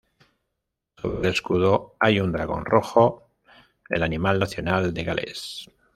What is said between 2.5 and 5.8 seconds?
rojo, el animal nacional de Gales.